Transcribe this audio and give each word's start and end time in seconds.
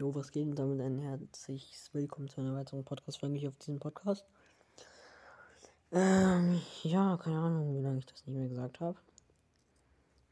Jo, 0.00 0.14
was 0.14 0.32
geht? 0.32 0.46
Und 0.46 0.58
damit 0.58 0.80
ein 0.80 0.98
herzliches 0.98 1.92
Willkommen 1.92 2.26
zu 2.26 2.40
einer 2.40 2.54
weiteren 2.54 2.82
Podcast-Folge 2.82 3.36
hier 3.36 3.50
auf 3.50 3.58
diesem 3.58 3.78
Podcast. 3.78 4.24
Ähm, 5.92 6.58
ja, 6.84 7.18
keine 7.18 7.38
Ahnung, 7.38 7.76
wie 7.76 7.82
lange 7.82 7.98
ich 7.98 8.06
das 8.06 8.24
nicht 8.24 8.34
mehr 8.34 8.48
gesagt 8.48 8.80
habe. 8.80 8.96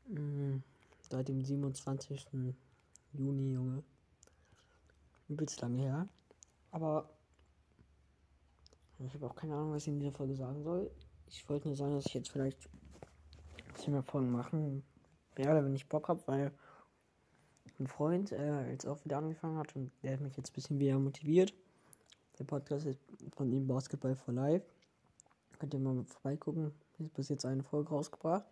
Mhm, 0.07 0.63
seit 1.11 1.29
dem 1.29 1.45
27. 1.45 2.29
Juni, 3.13 3.53
Junge. 3.53 3.83
Übelst 5.29 5.61
lange 5.61 5.83
her. 5.83 6.09
Aber 6.71 7.11
ich 9.01 9.13
habe 9.13 9.27
auch 9.27 9.37
keine 9.37 9.55
Ahnung, 9.55 9.73
was 9.73 9.83
ich 9.83 9.89
in 9.89 10.01
dieser 10.01 10.13
Folge 10.13 10.35
sagen 10.35 10.63
soll. 10.63 10.91
Ich 11.27 11.47
wollte 11.47 11.69
nur 11.69 11.77
sagen, 11.77 11.95
dass 11.95 12.07
ich 12.07 12.15
jetzt 12.15 12.31
vielleicht 12.31 12.71
ein 13.67 13.75
bisschen 13.75 13.93
mehr 13.93 14.03
Folgen 14.03 14.33
machen 14.33 14.83
werde, 15.35 15.63
wenn 15.63 15.77
ich 15.77 15.91
Bock 15.91 16.09
habe, 16.09 16.23
weil 16.25 16.53
ein 17.79 17.87
Freund 17.87 18.33
äh, 18.33 18.71
jetzt 18.71 18.87
auch 18.87 19.05
wieder 19.05 19.19
angefangen 19.19 19.59
hat 19.59 19.75
und 19.77 19.91
der 20.03 20.15
hat 20.15 20.21
mich 20.21 20.37
jetzt 20.37 20.51
ein 20.51 20.55
bisschen 20.55 20.79
wieder 20.79 20.99
motiviert. 20.99 21.55
Der 22.39 22.45
Podcast 22.45 22.87
ist 22.87 23.01
von 23.37 23.51
ihm 23.51 23.67
Basketball 23.67 24.15
for 24.15 24.33
Life. 24.33 24.65
Könnt 25.59 25.75
ihr 25.75 25.81
mal 25.81 26.05
vorbeigucken. 26.05 26.73
Ist 26.99 27.15
bis 27.15 27.29
jetzt 27.29 27.45
eine 27.45 27.65
Folge 27.65 27.91
rausgebracht. 27.91 28.45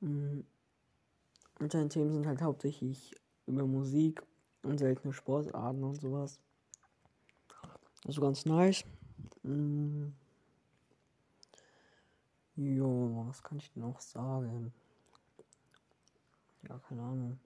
Mm. 0.00 0.40
Und 1.58 1.72
seine 1.72 1.90
Themen 1.90 2.10
sind 2.10 2.26
halt 2.26 2.40
hauptsächlich 2.40 3.14
über 3.46 3.66
Musik 3.66 4.22
und 4.62 4.78
seltene 4.78 5.12
Sportarten 5.12 5.84
und 5.84 6.00
sowas. 6.00 6.40
Also 8.06 8.22
ganz 8.22 8.46
nice. 8.46 8.84
Mm. 9.42 10.08
Jo, 12.56 13.26
was 13.26 13.42
kann 13.42 13.58
ich 13.58 13.70
denn 13.72 13.82
noch 13.82 14.00
sagen? 14.00 14.72
Ja, 16.68 16.78
keine 16.78 17.02
Ahnung. 17.02 17.38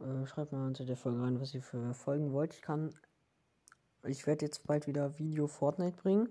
Äh, 0.00 0.26
schreibt 0.26 0.52
mal 0.52 0.66
unter 0.66 0.84
der 0.84 0.96
Folge 0.96 1.22
rein, 1.22 1.40
was 1.40 1.54
ihr 1.54 1.62
für 1.62 1.94
Folgen 1.94 2.32
wollt. 2.32 2.54
Ich 2.54 2.62
kann. 2.62 2.94
Ich 4.04 4.26
werde 4.26 4.44
jetzt 4.44 4.66
bald 4.66 4.86
wieder 4.86 5.18
Video 5.18 5.46
Fortnite 5.46 5.96
bringen. 5.96 6.28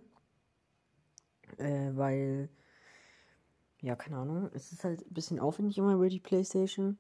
Äh, 1.57 1.91
weil. 1.95 2.49
Ja, 3.81 3.95
keine 3.95 4.17
Ahnung. 4.17 4.49
Es 4.53 4.71
ist 4.71 4.83
halt 4.83 5.05
ein 5.05 5.13
bisschen 5.13 5.39
aufwendig 5.39 5.77
immer 5.77 5.93
über 5.93 6.09
die 6.09 6.19
Playstation. 6.19 6.97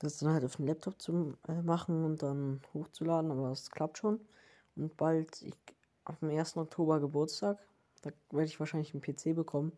Das 0.00 0.18
dann 0.18 0.32
halt 0.32 0.44
auf 0.44 0.56
den 0.56 0.66
Laptop 0.66 1.00
zu 1.00 1.36
äh, 1.48 1.62
machen 1.62 2.04
und 2.04 2.22
dann 2.22 2.60
hochzuladen, 2.74 3.30
aber 3.30 3.50
es 3.52 3.70
klappt 3.70 3.98
schon. 3.98 4.20
Und 4.76 4.96
bald, 4.96 5.40
ich, 5.42 5.56
ab 6.04 6.18
dem 6.20 6.30
1. 6.30 6.56
Oktober 6.56 7.00
Geburtstag, 7.00 7.58
da 8.02 8.10
werde 8.30 8.46
ich 8.46 8.58
wahrscheinlich 8.58 8.92
einen 8.92 9.02
PC 9.02 9.34
bekommen. 9.34 9.72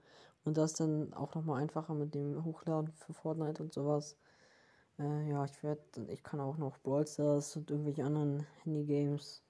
Und 0.44 0.56
das 0.56 0.74
dann 0.74 1.12
auch 1.12 1.34
nochmal 1.34 1.60
einfacher 1.62 1.94
mit 1.94 2.14
dem 2.14 2.44
Hochladen 2.44 2.92
für 2.92 3.12
Fortnite 3.12 3.62
und 3.62 3.72
sowas. 3.72 4.16
Äh, 4.98 5.28
ja, 5.30 5.44
ich 5.44 5.62
werde, 5.62 5.82
ich 6.08 6.22
kann 6.22 6.40
auch 6.40 6.56
noch 6.58 6.78
Brawl 6.78 7.06
Stars 7.06 7.56
und 7.56 7.70
irgendwelche 7.70 8.04
anderen 8.04 8.46
Handy-Games 8.64 9.42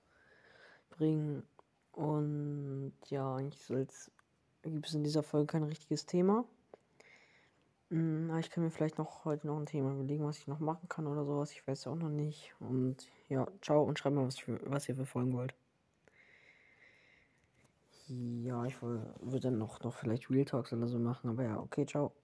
bringen. 0.90 1.42
Und 1.92 2.94
ja, 3.08 3.36
eigentlich 3.36 3.66
gibt 4.62 4.86
es 4.86 4.94
in 4.94 5.04
dieser 5.04 5.22
Folge 5.22 5.46
kein 5.46 5.62
richtiges 5.62 6.06
Thema. 6.06 6.44
Aber 7.90 8.40
ich 8.40 8.50
kann 8.50 8.64
mir 8.64 8.70
vielleicht 8.70 8.98
noch 8.98 9.24
heute 9.24 9.46
noch 9.46 9.58
ein 9.58 9.66
Thema 9.66 9.92
überlegen, 9.92 10.24
was 10.24 10.38
ich 10.38 10.48
noch 10.48 10.58
machen 10.58 10.88
kann 10.88 11.06
oder 11.06 11.24
sowas. 11.24 11.52
Ich 11.52 11.66
weiß 11.66 11.84
ja 11.84 11.92
auch 11.92 11.96
noch 11.96 12.08
nicht. 12.10 12.54
Und 12.58 13.06
ja, 13.28 13.46
ciao 13.62 13.82
und 13.84 13.98
schreibt 13.98 14.16
mal, 14.16 14.26
was, 14.26 14.38
für, 14.38 14.60
was 14.64 14.88
ihr 14.88 14.96
für 14.96 15.06
Folgen 15.06 15.32
wollt. 15.32 15.54
Ja, 18.08 18.64
ich 18.64 18.80
würde 18.82 19.40
dann 19.40 19.58
noch, 19.58 19.80
noch 19.80 19.94
vielleicht 19.94 20.30
Real 20.30 20.44
Talks 20.44 20.72
oder 20.72 20.88
so 20.88 20.98
machen, 20.98 21.30
aber 21.30 21.44
ja, 21.44 21.58
okay, 21.58 21.86
ciao. 21.86 22.16